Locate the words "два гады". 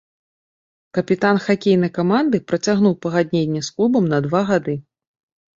4.29-4.75